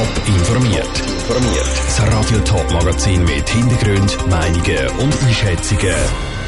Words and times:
Top 0.00 0.28
informiert. 0.28 0.98
Informiert. 0.98 1.66
Das 1.84 2.00
Radio 2.00 2.38
Top 2.38 2.72
Magazin 2.72 3.22
mit 3.22 3.46
Hintergrund, 3.46 4.16
Meinungen 4.30 4.88
und 4.98 5.22
Einschätzungen 5.22 5.94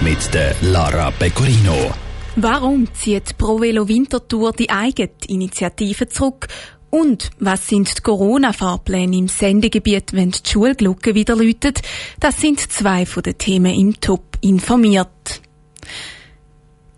mit 0.01 0.33
der 0.33 0.57
Lara 0.63 1.11
Pecorino. 1.11 1.93
Warum 2.37 2.89
zieht 2.95 3.37
Pro 3.37 3.61
Velo 3.61 3.87
Wintertour 3.87 4.53
die 4.53 4.71
eigene 4.71 5.11
Initiative 5.27 6.09
zurück? 6.09 6.49
Und 6.89 7.29
was 7.41 7.69
sind 7.69 7.99
die 7.99 8.01
Corona-Fahrpläne 8.01 9.19
im 9.19 9.29
Sendegebiet, 9.29 10.15
wenn 10.15 10.31
die 10.31 10.41
Schulglocke 10.49 11.15
wieder 11.15 11.37
läutet? 11.37 11.83
Das 12.21 12.41
sind 12.41 12.59
zwei 12.59 13.05
von 13.05 13.23
den 13.23 13.37
Themen 13.37 13.75
im 13.75 14.01
Top 14.01 14.39
informiert. 14.41 15.43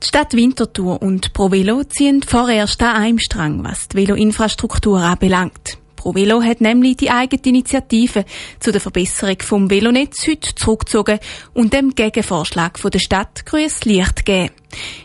Die 0.01 0.07
Stadt 0.07 0.35
Winterthur 0.35 1.03
und 1.03 1.33
ProVelo 1.33 1.83
ziehen 1.83 2.23
vorerst 2.23 2.81
an 2.81 2.95
einem 2.95 3.19
Strang, 3.19 3.65
was 3.65 3.89
die 3.89 3.97
Veloinfrastruktur 3.97 5.01
anbelangt. 5.01 5.79
ProVelo 6.05 6.43
hat 6.43 6.61
nämlich 6.61 6.99
die 6.99 7.11
eigene 7.11 7.41
Initiative 7.47 8.27
zu 8.61 8.73
der 8.73 8.81
Verbesserung 8.83 9.39
vom 9.41 9.71
Velonetz 9.71 10.27
heute 10.29 10.55
zurückgezogen 10.55 11.19
und 11.55 11.73
dem 11.73 11.95
Gegenvorschlag 11.95 12.79
von 12.79 12.91
der 12.91 12.99
Stadt 12.99 13.47
grünes 13.47 13.87
Licht 13.87 14.27
gegeben. 14.27 14.51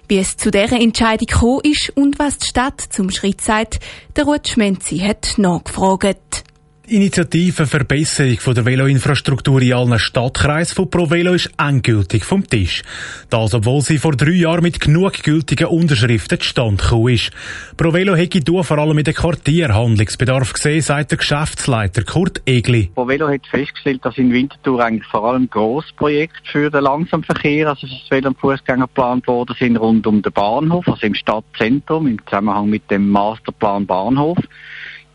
Wie 0.10 0.18
es 0.18 0.36
zu 0.36 0.52
dieser 0.52 0.78
Entscheidung 0.78 1.28
gekommen 1.28 1.62
ist 1.64 1.94
und 1.96 2.20
was 2.20 2.38
die 2.40 2.48
Stadt 2.48 2.82
zum 2.82 3.12
Schritt 3.12 3.40
sagt, 3.40 3.80
der 4.18 4.26
Ruth 4.26 4.50
Schmenzi 4.50 4.98
hat 4.98 5.36
nachgefragt. 5.38 6.44
Initiative 6.90 7.68
Verbesserung 7.68 8.40
von 8.40 8.56
der 8.56 8.66
Veloinfrastruktur 8.66 9.62
in 9.62 9.74
allen 9.74 10.00
Stadtkreisen 10.00 10.76
von 10.76 10.90
ProVelo 10.90 11.34
ist 11.34 11.52
endgültig 11.58 12.26
vom 12.26 12.48
Tisch. 12.48 12.82
Das, 13.30 13.54
obwohl 13.54 13.82
sie 13.82 14.00
vor 14.00 14.14
drei 14.14 14.32
Jahren 14.32 14.64
mit 14.64 14.80
genug 14.80 15.22
gültigen 15.22 15.68
Unterschriften 15.68 16.40
zustande 16.40 16.82
gekommen 16.82 17.14
ist. 17.14 17.32
ProVelo 17.78 18.16
hätte 18.16 18.40
hier 18.40 18.64
vor 18.64 18.80
allem 18.80 18.96
mit 18.96 19.06
dem 19.06 19.14
Quartier 19.14 19.74
Handlungsbedarf 19.74 20.54
gesehen, 20.54 20.82
sagt 20.82 21.12
der 21.12 21.20
Geschäftsleiter 21.20 22.04
Kurt 22.04 22.42
Egli. 22.46 22.90
ProVelo 22.96 23.30
hat 23.30 23.46
festgestellt, 23.46 24.04
dass 24.04 24.18
in 24.18 24.34
Winterthur 24.34 24.84
eigentlich 24.84 25.08
vor 25.08 25.26
allem 25.26 25.48
Grossprojekte 25.48 26.52
für 26.52 26.72
den 26.72 26.84
Langsamverkehr, 26.84 27.70
also 27.70 27.86
das 27.86 28.10
Velo- 28.10 28.30
und 28.30 28.40
Fußgänger 28.40 28.88
geplant 28.88 29.28
worden 29.28 29.56
sind 29.60 29.78
rund 29.78 30.08
um 30.08 30.24
den 30.24 30.34
Bahnhof, 30.34 30.88
also 30.88 31.06
im 31.06 31.14
Stadtzentrum, 31.14 32.08
im 32.08 32.18
Zusammenhang 32.26 32.68
mit 32.68 32.90
dem 32.90 33.10
Masterplan 33.10 33.86
Bahnhof. 33.86 34.40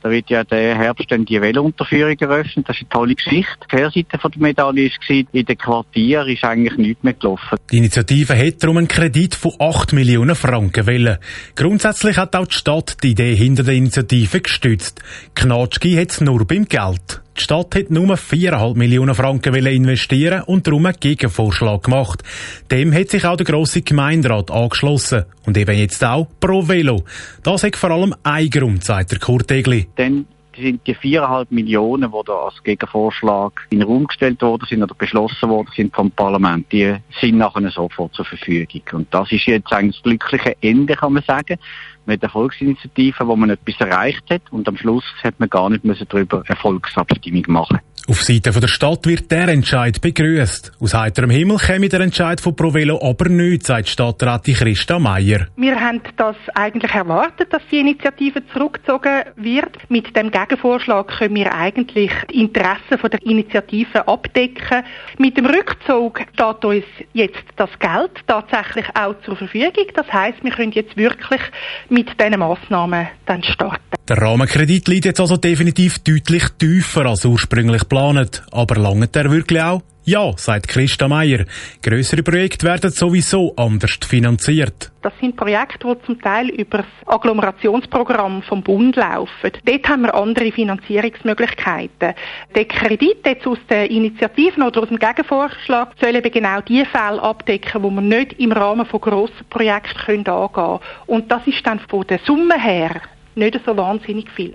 Da 0.05 0.11
wird 0.11 0.29
ja 0.29 0.45
der 0.45 0.77
Herbst 0.77 1.11
dann 1.11 1.25
die 1.25 1.41
Velounterführung 1.41 2.19
eröffnet. 2.19 2.69
Das 2.69 2.77
ist 2.77 2.83
eine 2.83 2.89
tolle 2.91 3.15
Geschichte. 3.15 3.57
Die 3.63 3.75
Kehrseite 3.75 4.19
der 4.19 4.31
Medaille 4.37 4.91
war, 4.91 5.17
in 5.33 5.47
den 5.47 5.57
Quartieren 5.57 6.29
ist 6.29 6.45
eigentlich 6.45 6.77
nichts 6.77 7.03
mehr 7.03 7.15
gelaufen. 7.15 7.59
Die 7.73 7.79
Initiative 7.79 8.37
hat 8.37 8.63
darum 8.63 8.77
einen 8.77 8.89
Kredit 8.89 9.35
von 9.35 9.53
8 9.59 9.95
Millionen 9.95 10.37
Franken 10.37 10.87
wollen. 10.87 11.17
Grundsätzlich 11.57 12.19
hat 12.19 12.37
auch 12.37 12.47
die 12.47 12.55
Stadt 12.55 13.03
die 13.03 13.13
Idee 13.13 13.35
hinter 13.35 13.63
der 13.63 13.77
Initiative 13.77 14.43
gestützt. 14.43 15.03
Knatschki 15.35 15.95
hat 15.95 16.11
es 16.11 16.21
nur 16.21 16.47
beim 16.47 16.67
Geld. 16.67 17.24
Die 17.37 17.43
Stadt 17.43 17.75
hat 17.75 17.91
nur 17.91 18.15
4,5 18.15 18.77
Millionen 18.77 19.15
Franken 19.15 19.55
investieren 19.55 20.43
und 20.43 20.67
darum 20.67 20.87
einen 20.87 20.97
Gegenvorschlag 21.01 21.83
gemacht. 21.83 22.23
Dem 22.71 22.95
hat 22.95 23.11
sich 23.11 23.25
auch 23.25 23.37
der 23.37 23.47
grosse 23.47 23.83
Gemeinderat 23.83 24.53
angeschlossen. 24.53 25.25
Und 25.45 25.57
eben 25.57 25.77
jetzt 25.77 26.05
auch 26.05 26.29
pro 26.39 26.69
Velo. 26.69 27.05
Das 27.43 27.65
hat 27.65 27.77
vor 27.77 27.91
allem 27.91 28.15
ein 28.23 28.51
Grund, 28.51 28.85
sagt 28.85 29.13
der 29.13 29.19
Kurt 29.19 29.51
Egli. 29.51 29.89
Dann 29.97 30.27
sind 30.57 30.87
die 30.87 30.95
4,5 30.95 31.47
Millionen, 31.51 32.11
die 32.11 32.21
da 32.27 32.33
als 32.33 32.63
Gegenvorschlag 32.63 33.53
in 33.71 33.81
den 33.81 33.89
Raum 33.89 34.07
gestellt 34.07 34.43
worden 34.43 34.67
sind 34.69 34.83
oder 34.83 34.95
beschlossen 34.95 35.49
worden 35.49 35.69
sind 35.75 35.95
vom 35.95 36.11
Parlament, 36.11 36.71
die 36.73 36.97
sind 37.21 37.39
nachher 37.39 37.71
sofort 37.71 38.15
zur 38.15 38.25
Verfügung. 38.25 38.83
Und 38.93 39.15
das 39.15 39.31
ist 39.33 39.47
jetzt 39.47 39.73
eigentlich 39.73 39.97
das 39.97 40.03
glückliche 40.03 40.57
Ende, 40.61 40.95
kann 40.95 41.13
man 41.13 41.23
sagen, 41.23 41.59
mit 42.07 42.23
der 42.23 42.31
Volksinitiative, 42.31 43.27
wo 43.27 43.37
man 43.37 43.51
etwas 43.51 43.81
erreicht 43.81 44.25
hat 44.31 44.43
und 44.51 44.69
am 44.69 44.77
Schluss 44.77 45.05
hat 45.23 45.39
man 45.41 45.49
gar 45.49 45.71
nicht 45.71 45.85
müssen 45.85 46.07
darüber 46.09 46.43
eine 46.47 46.57
Volksabstimmung 46.57 47.45
machen 47.49 47.81
auf 48.07 48.23
Seite 48.23 48.51
der 48.51 48.69
Stadt 48.69 49.07
wird 49.07 49.31
der 49.31 49.49
Entscheid 49.49 49.99
begrüßt. 50.01 50.73
Aus 50.79 50.93
heiterem 50.93 51.31
Himmel 51.31 51.57
käme 51.57 51.89
der 51.89 52.01
Entscheid 52.01 52.39
von 52.39 52.55
Provelo 52.55 53.01
aber 53.03 53.31
nicht, 53.31 53.67
sagt 53.67 53.89
Stadträtin 53.89 54.55
Christa 54.55 54.99
Meier. 54.99 55.47
Wir 55.57 55.81
haben 55.81 56.03
das 56.19 56.37
eigentlich 56.55 56.93
erwartet, 56.93 57.51
dass 57.51 57.63
die 57.71 57.81
Initiative 57.81 58.43
zurückgezogen 58.53 59.23
wird. 59.37 59.79
Mit 59.89 60.15
dem 60.15 60.31
Gegenvorschlag 60.47 61.09
können 61.19 61.35
wir 61.37 61.53
eigentlich 61.55 62.11
die 62.31 62.41
Interessen 62.41 62.99
der 63.11 63.23
Initiative 63.23 64.07
abdecken. 64.07 64.85
Mit 65.19 65.37
dem 65.37 65.47
Rückzug 65.47 66.21
steht 66.35 66.65
uns 66.65 66.85
jetzt 67.13 67.45
das 67.57 67.71
Geld 67.79 68.13
tatsächlich 68.27 68.87
auch 68.95 69.15
zur 69.25 69.37
Verfügung. 69.37 69.87
Das 69.95 70.13
heißt, 70.13 70.43
wir 70.43 70.51
können 70.51 70.73
jetzt 70.73 70.97
wirklich 70.97 71.41
mit 71.89 72.09
diesen 72.21 72.39
Massnahmen 72.39 73.09
dann 73.27 73.43
starten. 73.43 73.81
Der 74.09 74.19
Rahmenkredit 74.19 74.89
liegt 74.89 75.07
jetzt 75.07 75.21
also 75.21 75.37
definitiv 75.37 75.99
deutlich 76.01 76.49
tiefer 76.59 77.07
als 77.07 77.25
ursprünglich 77.25 77.83
geplant. 77.83 78.43
Aber 78.53 78.77
lange 78.77 79.09
der 79.09 79.31
wirklich 79.31 79.63
auch? 79.63 79.83
Ja, 80.07 80.33
sagt 80.37 80.69
Christa 80.69 81.09
Meier. 81.09 81.47
Grössere 81.83 82.23
Projekte 82.23 82.67
werden 82.67 82.91
sowieso 82.91 83.55
anders 83.57 83.99
finanziert. 84.07 84.93
Das 85.01 85.15
sind 85.19 85.35
Projekte, 85.35 85.79
die 85.89 86.05
zum 86.05 86.21
Teil 86.21 86.51
über 86.51 86.79
das 86.79 86.87
Agglomerationsprogramm 87.07 88.43
vom 88.43 88.63
Bund 88.63 88.97
laufen. 88.97 89.53
Dort 89.65 89.89
haben 89.89 90.03
wir 90.03 90.15
andere 90.15 90.53
Finanzierungsmöglichkeiten. 90.53 92.13
Der 92.55 92.65
Kredit 92.67 93.25
jetzt 93.25 93.47
aus 93.47 93.57
den 93.71 93.87
Initiativen 93.87 94.63
oder 94.63 94.83
aus 94.83 94.89
dem 94.89 94.99
Gegenvorschlag 94.99 95.95
soll 95.99 96.17
eben 96.17 96.31
genau 96.31 96.61
die 96.61 96.85
Fälle 96.85 97.23
abdecken, 97.23 97.83
wo 97.83 97.89
wir 97.89 98.03
nicht 98.03 98.35
im 98.35 98.53
Rahmen 98.53 98.85
von 98.85 99.01
grossen 99.01 99.47
Projekten 99.49 100.27
angehen 100.27 100.53
können. 100.53 100.81
Und 101.07 101.33
das 101.33 101.47
ist 101.47 101.67
dann 101.67 101.81
von 101.81 102.07
der 102.07 102.21
Summe 102.27 102.61
her 102.61 103.01
nicht 103.37 103.59
so 103.65 103.75
wahnsinnig 103.75 104.31
viel. 104.33 104.55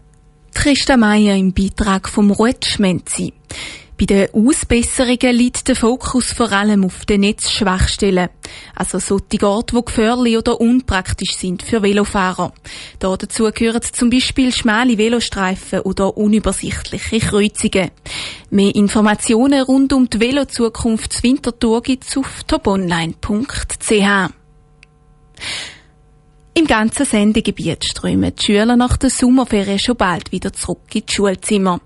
Christa 0.53 0.95
Meier 0.95 1.35
im 1.35 1.53
Beitrag 1.53 2.07
vom 2.07 2.29
Ruth 2.29 2.66
Schmenzi. 2.66 3.33
Bei 3.99 4.05
den 4.05 4.33
Ausbesserungen 4.33 5.35
liegt 5.35 5.67
der 5.67 5.75
Fokus 5.75 6.31
vor 6.31 6.53
allem 6.53 6.85
auf 6.85 7.05
den 7.05 7.19
Netzschwachstellen. 7.19 8.29
Also 8.73 8.97
solche 8.97 9.45
Orte, 9.45 9.75
die 9.75 9.83
gefährlich 9.83 10.37
oder 10.37 10.61
unpraktisch 10.61 11.35
sind 11.35 11.63
für 11.63 11.83
Velofahrer. 11.83 12.53
Da 12.99 13.17
dazu 13.17 13.51
gehören 13.53 13.81
zum 13.81 14.09
Beispiel 14.09 14.53
schmale 14.53 14.97
Velostreifen 14.97 15.81
oder 15.81 16.15
unübersichtliche 16.15 17.19
Kreuzungen. 17.19 17.91
Mehr 18.51 18.73
Informationen 18.73 19.63
rund 19.63 19.91
um 19.91 20.09
die 20.09 20.21
Velozukunft 20.21 21.21
Winterthur 21.21 21.81
gibt's 21.81 22.16
auf 22.16 22.43
toponline.ch. 22.45 24.29
Im 26.53 26.65
ganzen 26.67 27.05
Sendegebiet 27.05 27.85
strömen 27.85 28.33
die 28.35 28.43
Schüler 28.43 28.75
nach 28.75 28.97
der 28.97 29.09
Sommerferien 29.09 29.79
schon 29.79 29.95
bald 29.95 30.31
wieder 30.31 30.51
zurück 30.51 30.93
in 30.93 31.03
die 31.07 31.13
Schulzimmer. 31.13 31.79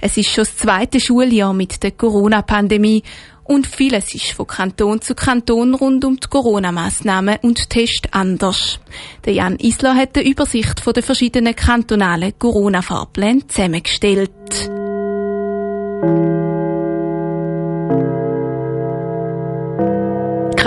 Es 0.00 0.16
ist 0.16 0.28
schon 0.28 0.44
das 0.44 0.56
zweite 0.56 1.00
Schuljahr 1.00 1.52
mit 1.52 1.82
der 1.82 1.92
Corona-Pandemie 1.92 3.02
und 3.44 3.66
vieles 3.66 4.14
ist 4.14 4.30
von 4.30 4.46
Kanton 4.46 5.00
zu 5.00 5.16
Kanton 5.16 5.74
rund 5.74 6.04
um 6.04 6.20
die 6.20 6.28
Corona-Massnahmen 6.28 7.38
und 7.42 7.68
Tests 7.68 8.08
anders. 8.12 8.78
Der 9.24 9.32
Jan 9.32 9.56
Isler 9.56 9.96
hat 9.96 10.16
eine 10.16 10.28
Übersicht 10.28 10.78
von 10.78 10.92
den 10.92 11.02
verschiedenen 11.02 11.56
kantonalen 11.56 12.38
Corona-Fahrplänen 12.38 13.48
zusammengestellt. 13.48 14.30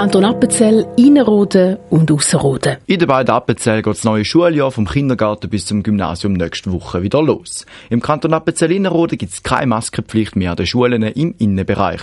Kanton 0.04 0.26
Appenzell, 0.26 0.86
Innerrhoden 0.98 1.78
und 1.90 2.12
Ausserrhoden. 2.12 2.76
In 2.88 3.00
den 3.00 3.08
beiden 3.08 3.34
Appenzell 3.34 3.82
geht 3.82 3.94
das 3.94 4.04
neue 4.04 4.26
Schuljahr 4.26 4.70
vom 4.70 4.86
Kindergarten 4.86 5.50
bis 5.50 5.66
zum 5.66 5.82
Gymnasium 5.82 6.34
nächste 6.34 6.74
Woche 6.74 7.02
wieder 7.04 7.22
los. 7.22 7.66
Im 7.90 8.02
Kanton 8.02 8.34
Appenzell 8.34 8.74
Innerrhoden 8.74 9.18
gibt 9.18 9.32
es 9.32 9.44
keine 9.44 9.68
Maskenpflicht 9.68 10.36
mehr 10.36 10.52
an 10.52 10.58
den 10.58 10.66
Schulen 10.66 11.04
im 11.04 11.36
Innenbereich. 11.38 12.02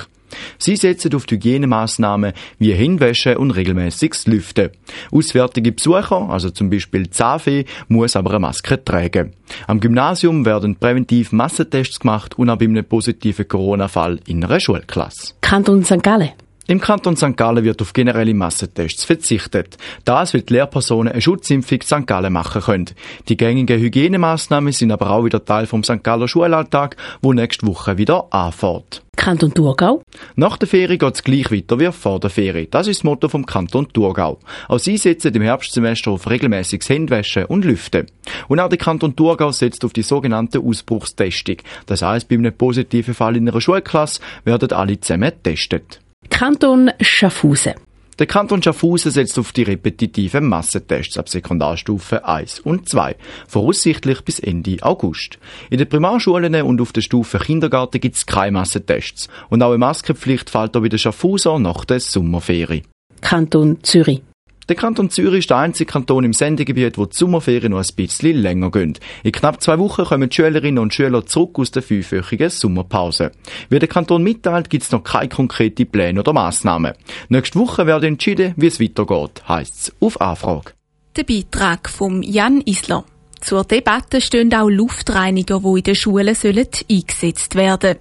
Sie 0.56 0.76
setzen 0.76 1.14
auf 1.14 1.26
die 1.26 1.34
Hygienemaßnahmen 1.34 2.32
wie 2.58 2.72
Hinwäsche 2.72 3.36
und 3.36 3.50
regelmäßiges 3.50 4.26
Lüften. 4.28 4.70
Auswärtige 5.12 5.70
Besucher, 5.70 6.26
also 6.30 6.48
zum 6.48 6.70
Beispiel 6.70 7.10
Zafi, 7.10 7.66
muss 7.88 8.16
aber 8.16 8.30
eine 8.30 8.38
Maske 8.38 8.82
tragen. 8.82 9.34
Am 9.66 9.78
Gymnasium 9.78 10.46
werden 10.46 10.76
präventiv 10.76 11.32
Massentests 11.32 12.00
gemacht 12.00 12.38
und 12.38 12.48
auch 12.48 12.56
bei 12.56 12.64
einem 12.64 12.82
positiven 12.82 13.46
Corona-Fall 13.46 14.20
in 14.26 14.42
einer 14.42 14.58
Schulklasse. 14.58 15.34
Kanton 15.42 15.84
St. 15.84 16.02
Gallen. 16.02 16.30
Im 16.70 16.80
Kanton 16.80 17.16
St. 17.16 17.36
Gallen 17.36 17.64
wird 17.64 17.82
auf 17.82 17.92
generelle 17.92 18.32
Massentests 18.32 19.04
verzichtet. 19.04 19.76
Das, 20.04 20.32
weil 20.32 20.42
die 20.42 20.52
Lehrpersonen 20.52 21.12
eine 21.12 21.20
Schutzimpfung 21.20 21.82
St. 21.82 22.06
Gallen 22.06 22.32
machen 22.32 22.62
können. 22.62 22.90
Die 23.28 23.36
gängigen 23.36 23.80
Hygienemaßnahmen 23.80 24.72
sind 24.72 24.92
aber 24.92 25.10
auch 25.10 25.24
wieder 25.24 25.44
Teil 25.44 25.66
vom 25.66 25.82
St. 25.82 26.04
Galler 26.04 26.28
Schulalltag, 26.28 26.96
wo 27.22 27.32
nächste 27.32 27.66
Woche 27.66 27.98
wieder 27.98 28.32
anfährt. 28.32 29.02
Kanton 29.16 29.52
Thurgau. 29.52 30.00
Nach 30.36 30.56
der 30.58 30.68
Ferie 30.68 30.96
geht 30.96 31.14
es 31.16 31.24
gleich 31.24 31.50
weiter 31.50 31.80
wie 31.80 31.90
vor 31.90 32.20
der 32.20 32.30
Ferie. 32.30 32.68
Das 32.70 32.86
ist 32.86 33.00
das 33.00 33.04
Motto 33.04 33.28
vom 33.28 33.46
Kanton 33.46 33.92
Thurgau. 33.92 34.38
Auch 34.68 34.78
sie 34.78 34.96
setzen 34.96 35.34
im 35.34 35.42
Herbstsemester 35.42 36.12
auf 36.12 36.30
regelmäßiges 36.30 36.88
Händwaschen 36.88 37.46
und 37.46 37.64
Lüften. 37.64 38.06
Und 38.46 38.60
auch 38.60 38.68
der 38.68 38.78
Kanton 38.78 39.16
Thurgau 39.16 39.50
setzt 39.50 39.84
auf 39.84 39.92
die 39.92 40.02
sogenannte 40.02 40.60
Ausbruchstestung. 40.60 41.56
Das 41.86 42.02
heißt, 42.02 42.28
bei 42.28 42.36
einem 42.36 42.56
positiven 42.56 43.12
Fall 43.12 43.36
in 43.36 43.48
einer 43.48 43.60
Schulklasse 43.60 44.20
werden 44.44 44.70
alle 44.70 45.00
zusammen 45.00 45.32
getestet. 45.32 45.98
Kanton 46.30 46.90
Schaffhausen. 47.00 47.74
Der 48.18 48.26
Kanton 48.26 48.62
Schaffhausen 48.62 49.10
setzt 49.10 49.38
auf 49.38 49.52
die 49.52 49.62
repetitiven 49.62 50.46
Massentests 50.46 51.18
ab 51.18 51.28
Sekundarstufe 51.28 52.26
1 52.26 52.60
und 52.60 52.88
2, 52.88 53.16
voraussichtlich 53.48 54.22
bis 54.22 54.38
Ende 54.38 54.76
August. 54.82 55.38
In 55.70 55.78
den 55.78 55.88
Primarschulen 55.88 56.54
und 56.62 56.80
auf 56.80 56.92
der 56.92 57.00
Stufe 57.02 57.38
Kindergarten 57.38 58.00
gibt 58.00 58.16
es 58.16 58.26
keine 58.26 58.52
Massentests. 58.52 59.28
Und 59.50 59.62
auch 59.62 59.70
eine 59.70 59.78
Maskenpflicht 59.78 60.48
fällt 60.50 60.76
auch 60.76 60.80
bei 60.80 60.88
den 60.88 60.98
Schaffhauser 60.98 61.58
nach 61.58 61.84
der 61.84 62.00
Sommerferie. 62.00 62.84
Kanton 63.20 63.82
Zürich. 63.82 64.22
Der 64.70 64.76
Kanton 64.76 65.10
Zürich 65.10 65.40
ist 65.40 65.50
der 65.50 65.56
einzige 65.56 65.90
Kanton 65.90 66.22
im 66.22 66.32
Sendegebiet, 66.32 66.96
wo 66.96 67.04
die 67.04 67.16
Sommerferien 67.16 67.72
noch 67.72 67.80
ein 67.80 67.94
bisschen 67.96 68.36
länger 68.36 68.70
gehen. 68.70 68.96
In 69.24 69.32
knapp 69.32 69.60
zwei 69.60 69.80
Wochen 69.80 70.04
kommen 70.04 70.28
die 70.28 70.36
Schülerinnen 70.36 70.78
und 70.78 70.94
Schüler 70.94 71.26
zurück 71.26 71.58
aus 71.58 71.72
der 71.72 71.82
fünfwöchigen 71.82 72.50
Sommerpause. 72.50 73.32
Wie 73.68 73.80
der 73.80 73.88
Kanton 73.88 74.22
mitteilt, 74.22 74.70
gibt 74.70 74.84
es 74.84 74.92
noch 74.92 75.02
keine 75.02 75.28
konkreten 75.28 75.90
Pläne 75.90 76.20
oder 76.20 76.32
Massnahmen. 76.32 76.92
Nächste 77.28 77.58
Woche 77.58 77.84
wird 77.88 78.04
entschieden, 78.04 78.54
wie 78.56 78.68
es 78.68 78.78
weitergeht, 78.78 79.42
heisst 79.48 79.74
es 79.74 79.92
auf 79.98 80.20
Anfrage. 80.20 80.70
Der 81.16 81.24
Beitrag 81.24 81.90
von 81.90 82.22
Jan 82.22 82.60
Isler. 82.60 83.04
Zur 83.40 83.64
Debatte 83.64 84.20
stehen 84.20 84.52
auch 84.54 84.68
Luftreiniger, 84.68 85.60
die 85.60 85.78
in 85.78 85.82
den 85.82 85.94
Schulen 85.94 86.34
sollen 86.34 86.66
eingesetzt 86.90 87.54
werden 87.54 87.96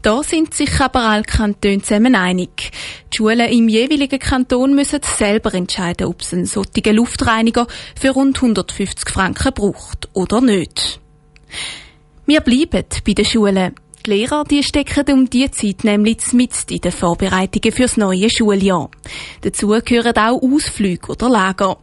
Da 0.00 0.22
sind 0.22 0.54
sich 0.54 0.80
aber 0.80 1.00
alle 1.00 1.24
Kantone 1.24 1.82
zusammen 1.82 2.14
einig. 2.14 2.70
Die 3.12 3.16
Schulen 3.16 3.50
im 3.50 3.68
jeweiligen 3.68 4.18
Kanton 4.18 4.74
müssen 4.74 5.00
selber 5.02 5.52
entscheiden, 5.52 6.06
ob 6.06 6.22
es 6.22 6.32
einen 6.32 6.46
solchen 6.46 6.96
Luftreiniger 6.96 7.66
für 8.00 8.10
rund 8.10 8.36
150 8.38 9.08
Franken 9.10 9.52
braucht 9.52 10.08
oder 10.14 10.40
nicht. 10.40 11.00
Wir 12.24 12.40
bleiben 12.40 12.84
bei 13.06 13.12
den 13.12 13.24
Schulen. 13.24 13.74
Die 14.08 14.14
Lehrer 14.14 14.44
die 14.44 14.62
stecken 14.62 15.12
um 15.12 15.28
diese 15.28 15.50
Zeit 15.50 15.84
nämlich 15.84 16.32
mit 16.32 16.52
in 16.70 16.80
den 16.80 16.92
Vorbereitungen 16.92 17.76
fürs 17.76 17.98
neue 17.98 18.30
Schuljahr. 18.30 18.88
Dazu 19.42 19.78
gehören 19.84 20.16
auch 20.16 20.40
Ausflüge 20.42 21.08
oder 21.12 21.28
Lager. 21.28 21.76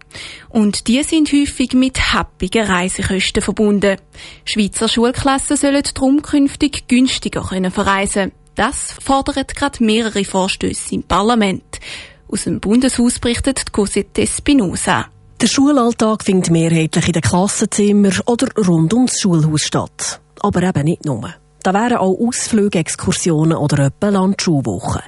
Und 0.49 0.87
die 0.87 1.03
sind 1.03 1.31
häufig 1.31 1.73
mit 1.73 2.13
happigen 2.13 2.65
Reisekosten 2.65 3.43
verbunden. 3.43 3.97
Schweizer 4.43 4.87
Schulklassen 4.87 5.55
sollen 5.55 5.83
darum 5.93 6.23
künftig 6.23 6.87
günstiger 6.87 7.43
können 7.43 7.69
verreisen 7.69 8.31
Das 8.55 8.93
fordert 8.93 9.55
gerade 9.55 9.83
mehrere 9.83 10.25
Vorstöße 10.25 10.95
im 10.95 11.03
Parlament. 11.03 11.79
Aus 12.27 12.45
dem 12.45 12.59
Bundeshaus 12.59 13.19
berichtet 13.19 13.71
Cosette 13.71 14.23
Espinosa. 14.23 15.05
Der 15.39 15.47
Schulalltag 15.47 16.23
findet 16.23 16.49
mehrheitlich 16.49 17.05
in 17.05 17.13
den 17.13 17.21
Klassenzimmern 17.21 18.19
oder 18.25 18.47
rund 18.65 18.95
ums 18.95 19.21
Schulhaus 19.21 19.61
statt. 19.61 20.21
Aber 20.39 20.63
eben 20.63 20.85
nicht 20.85 21.05
nur. 21.05 21.35
Da 21.65 21.73
wären 21.73 21.97
auch 21.97 22.19
Ausflüge, 22.19 22.77
Exkursionen 22.77 23.57
oder 23.57 23.87
etwa 23.87 24.09
Landschulwochen. 24.09 25.01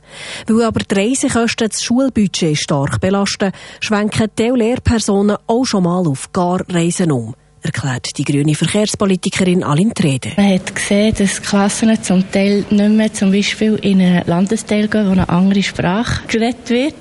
Weil 0.47 0.63
aber 0.63 0.79
die 0.79 0.95
Reisekosten 0.95 1.69
das 1.69 1.83
Schulbudget 1.83 2.57
stark 2.57 2.99
belasten, 2.99 3.51
schwenken 3.79 4.31
die 4.39 4.49
Lehrpersonen 4.49 5.37
auch 5.45 5.65
schon 5.65 5.83
mal 5.83 6.07
auf 6.07 6.33
gar 6.33 6.61
Reisen 6.67 7.11
um 7.11 7.35
erklärt 7.67 8.17
die 8.17 8.23
grüne 8.23 8.55
Verkehrspolitikerin 8.55 9.63
Aline 9.63 9.93
Trede. 9.93 10.31
Man 10.37 10.53
hat 10.53 10.73
gesehen, 10.73 11.13
dass 11.17 11.41
Klassen 11.41 12.01
zum 12.01 12.29
Teil 12.31 12.65
nicht 12.69 12.89
mehr 12.89 13.13
zum 13.13 13.31
Beispiel 13.31 13.75
in 13.75 14.01
einen 14.01 14.25
Landesteil 14.25 14.87
gehen, 14.87 15.07
wo 15.07 15.11
eine 15.11 15.29
andere 15.29 15.61
Sprache 15.61 16.25
geredet 16.27 16.69
wird. 16.69 16.95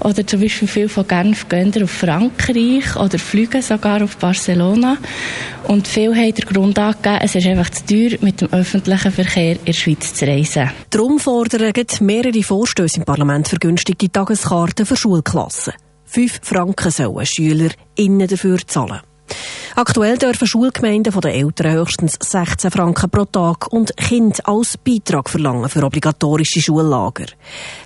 Oder 0.00 0.26
zum 0.26 0.40
Beispiel 0.40 0.68
viel 0.68 0.88
von 0.88 1.06
Genf 1.06 1.48
gehen 1.48 1.72
auf 1.82 1.90
Frankreich 1.90 2.96
oder 2.96 3.18
fliegen 3.18 3.62
sogar 3.62 4.02
auf 4.02 4.16
Barcelona. 4.16 4.98
Und 5.68 5.86
viele 5.86 6.16
haben 6.16 6.34
den 6.34 6.46
Grund 6.46 6.78
angegeben, 6.78 7.18
es 7.22 7.34
ist 7.34 7.46
einfach 7.46 7.70
zu 7.70 7.86
teuer, 7.86 8.18
mit 8.20 8.40
dem 8.40 8.52
öffentlichen 8.52 9.12
Verkehr 9.12 9.52
in 9.52 9.64
der 9.66 9.72
Schweiz 9.72 10.14
zu 10.14 10.26
reisen. 10.26 10.70
Darum 10.90 11.18
fordern 11.18 11.72
mehrere 12.00 12.42
Vorstöße 12.42 12.98
im 12.98 13.04
Parlament 13.04 13.46
vergünstigte 13.46 14.10
Tageskarten 14.10 14.86
für 14.86 14.96
Schulklassen. 14.96 15.74
Fünf 16.04 16.40
Franken 16.42 16.90
sollen 16.90 17.26
Schüler 17.26 17.70
innen 17.94 18.26
dafür 18.26 18.58
zahlen. 18.66 19.00
Aktuell 19.76 20.18
dürfen 20.18 20.46
Schulgemeinden 20.46 21.12
von 21.12 21.22
den 21.22 21.32
Eltern 21.32 21.72
höchstens 21.72 22.18
16 22.20 22.70
Franken 22.70 23.10
pro 23.10 23.24
Tag 23.24 23.72
und 23.72 23.96
Kind 23.96 24.46
als 24.46 24.76
Beitrag 24.76 25.30
verlangen 25.30 25.68
für 25.68 25.84
obligatorische 25.84 26.60
Schullager. 26.60 27.26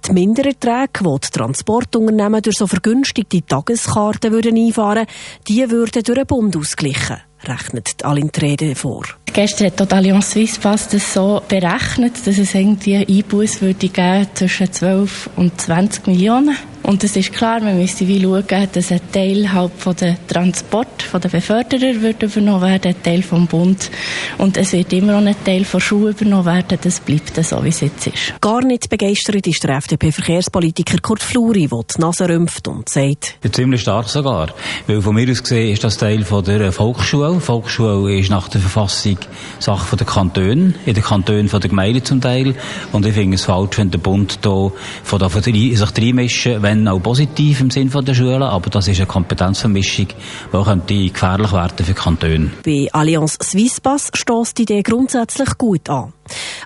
Die 0.07 0.13
Mindererträge, 0.13 1.01
die 1.01 1.21
die 1.21 1.31
Transportunternehmen 1.31 2.43
durch 2.43 2.57
so 2.57 2.67
vergünstigte 2.67 3.45
Tageskarten 3.47 4.33
würden 4.33 4.57
einfahren 4.57 5.07
die 5.47 5.71
würden 5.71 6.03
durch 6.03 6.19
den 6.19 6.27
Bund 6.27 6.57
ausgleichen 6.57 7.21
rechnet 7.47 8.01
die 8.01 8.05
Alintrede 8.05 8.75
vor. 8.75 9.05
Gestern 9.27 9.67
hat 9.67 9.81
die 9.81 9.95
Allianz 9.95 10.31
Suisse 10.31 10.61
Pass 10.61 10.89
das 10.89 11.13
so 11.13 11.43
berechnet, 11.47 12.27
dass 12.27 12.39
es 12.39 12.55
irgendwie 12.55 12.97
Einbuß 12.97 13.61
würde 13.61 13.89
geben 13.89 14.27
zwischen 14.35 14.73
12 14.73 15.31
und 15.37 15.61
20 15.61 16.07
Millionen. 16.07 16.57
Und 16.85 17.03
es 17.03 17.17
ist 17.17 17.33
klar, 17.33 17.61
man 17.61 17.79
müsste 17.79 18.07
wie 18.07 18.23
schauen, 18.23 18.69
dass 18.73 18.93
ein 18.93 19.01
Teil 19.11 19.51
halt 19.51 19.73
von 19.79 19.97
der 19.97 20.19
Transport, 20.27 21.03
von 21.03 21.19
den 21.19 21.31
Beförderer 21.31 22.03
wird 22.03 22.23
übernommen 22.23 22.61
werden, 22.61 22.95
ein 22.95 23.03
Teil 23.03 23.23
vom 23.23 23.47
Bund. 23.47 23.91
Und 24.37 24.59
es 24.59 24.75
wird 24.75 24.93
immer 24.93 25.19
noch 25.19 25.27
ein 25.27 25.35
Teil 25.47 25.65
von 25.65 25.81
Schulen 25.81 26.15
übernommen 26.15 26.45
werden. 26.45 26.79
Das 26.83 27.01
bleibt 27.01 27.43
so, 27.43 27.65
wie 27.65 27.69
es 27.69 27.81
jetzt 27.81 28.07
ist. 28.09 28.39
Gar 28.39 28.63
nicht 28.65 28.91
begeistert 28.91 29.47
ist 29.47 29.65
der 29.65 29.79
FDP-Verkehrspolitiker 29.79 30.99
Kurt 30.99 31.23
Fluri, 31.23 31.69
der 31.69 31.81
die 31.97 32.01
Nase 32.03 32.29
rümpft 32.29 32.69
und 32.69 32.87
sagt. 32.91 33.37
Ja, 33.43 33.51
ziemlich 33.51 33.81
stark 33.81 34.11
sogar. 34.11 34.49
Weil 34.87 35.01
von 35.01 35.15
mir 35.15 35.31
aus 35.31 35.43
gesehen 35.43 35.73
ist 35.73 35.85
das 35.85 35.97
Teil 35.97 36.23
von 36.23 36.45
der 36.45 36.71
Volksschule. 36.71 37.41
Volksschule 37.41 38.19
ist 38.19 38.29
nach 38.29 38.49
der 38.49 38.61
Verfassung 38.61 39.17
Sache 39.59 39.97
der 39.97 40.07
Kantone, 40.07 40.75
in 40.85 40.95
den 40.95 41.03
Kantonen 41.03 41.49
von 41.49 41.61
der 41.63 41.71
Gemeinde 41.71 42.03
zum 42.03 42.21
Teil. 42.21 42.55
Und 42.93 43.07
ich 43.07 43.15
finde 43.15 43.37
es 43.37 43.45
falsch, 43.45 43.79
wenn 43.79 43.91
der 43.91 43.99
Bund 43.99 44.41
da 44.43 44.71
von 45.03 45.19
da 45.19 45.31
sich 45.31 45.81
reinmischen, 45.97 46.63
wenn 46.63 46.74
auch 46.89 47.01
positiv 47.01 47.61
im 47.61 47.71
Sinn 47.71 47.91
von 47.91 48.05
der 48.05 48.15
Schulen, 48.15 48.43
aber 48.43 48.71
das 48.71 48.89
ist 48.89 48.99
eine 48.99 49.07
Kompetenzvermischung, 49.07 50.09
die 50.09 50.65
könnte 50.65 51.09
gefährlich 51.09 51.53
werden 51.53 51.77
für 51.77 51.93
die 51.93 51.95
Kantone. 51.95 52.51
Bei 52.65 52.89
Allianz 52.93 53.39
Swisspass 53.43 54.11
stößt 54.15 54.59
die 54.59 54.63
Idee 54.63 54.83
grundsätzlich 54.83 55.57
gut 55.59 55.89
an. 55.89 56.13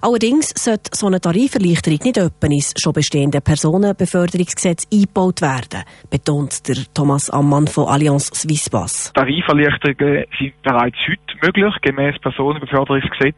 Allerdings 0.01 0.51
sollte 0.51 0.91
so 0.93 1.07
eine 1.09 1.21
Tariferleichterung 1.21 1.99
nicht 2.05 2.17
etwa 2.17 2.47
ins 2.47 2.75
schon 2.81 2.93
bestehende 2.93 3.41
Personenbeförderungsgesetz 3.41 4.87
eingebaut 4.93 5.43
werden, 5.43 5.83
betont 6.11 6.69
der 6.69 6.77
Thomas 6.95 7.31
Ammann 7.31 7.67
von 7.67 7.89
Allianz 7.89 8.27
Swisspass. 8.29 9.13
Tariferleichterungen 9.15 10.25
sind 10.39 10.63
bereits 10.63 10.97
heute 11.09 11.39
möglich, 11.43 11.75
gemäß 11.83 12.19
Personenbeförderungsgesetz. 12.21 13.37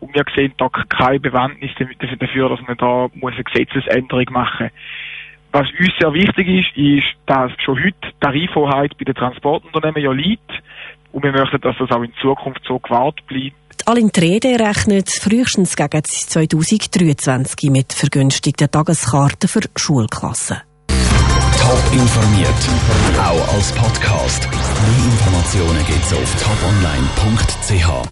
Und 0.00 0.14
wir 0.14 0.24
sehen 0.34 0.54
da 0.56 0.68
keine 0.68 1.20
Bewandtnis 1.20 1.70
dafür, 1.78 2.48
dass 2.48 2.66
man 2.66 2.76
da 2.78 3.08
eine 3.12 3.44
Gesetzesänderung 3.44 4.24
machen 4.30 4.70
muss. 4.70 5.09
Was 5.52 5.66
uns 5.78 5.90
sehr 5.98 6.12
wichtig 6.12 6.46
ist, 6.46 6.76
ist, 6.76 7.16
dass 7.26 7.50
schon 7.64 7.76
heute 7.82 8.12
Tarifhoheit 8.20 8.96
bei 8.98 9.04
den 9.04 9.14
Transportunternehmen 9.14 10.02
ja 10.02 10.12
liegt. 10.12 10.50
Und 11.12 11.24
wir 11.24 11.32
möchten, 11.32 11.60
dass 11.60 11.76
das 11.76 11.90
auch 11.90 12.02
in 12.02 12.12
Zukunft 12.20 12.62
so 12.66 12.78
gewahrt 12.78 13.26
bleibt. 13.26 13.56
Die 13.80 13.86
Alintrede 13.86 14.60
rechnet 14.60 15.08
frühestens 15.10 15.74
gegen 15.74 16.04
2023 16.04 17.70
mit 17.70 17.92
vergünstigten 17.92 18.70
Tageskarten 18.70 19.48
für 19.48 19.62
Schulklassen. 19.74 20.58
Top 21.58 21.92
informiert, 21.92 22.48
auch 23.18 23.54
als 23.54 23.72
Podcast. 23.72 24.48
Mehr 24.50 25.04
Informationen 25.12 25.84
gibt's 25.86 26.12
auf 26.12 26.34
toponline.ch. 26.42 28.08